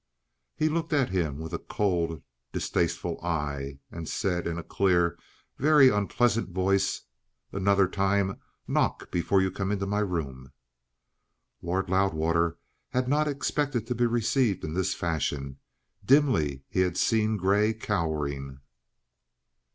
He 0.55 0.67
looked 0.67 0.93
at 0.93 1.09
him 1.11 1.37
with 1.37 1.53
a 1.53 1.59
cold, 1.59 2.23
distasteful 2.51 3.23
eye, 3.23 3.77
and 3.91 4.09
said 4.09 4.47
in 4.47 4.57
a 4.57 4.63
clear, 4.63 5.15
very 5.59 5.89
unpleasant 5.89 6.49
voice: 6.49 7.01
"Another 7.51 7.87
time 7.87 8.39
knock 8.67 9.11
before 9.11 9.43
you 9.43 9.51
come 9.51 9.71
into 9.71 9.85
my 9.85 9.99
room." 9.99 10.53
Lord 11.61 11.87
Loudwater 11.87 12.57
had 12.89 13.07
not 13.07 13.27
expected 13.27 13.85
to 13.85 13.93
be 13.93 14.07
received 14.07 14.63
in 14.65 14.73
this 14.73 14.95
fashion; 14.95 15.59
dimly 16.03 16.63
he 16.67 16.79
had 16.79 16.97
seen 16.97 17.37
Grey 17.37 17.71
cowering. 17.71 18.59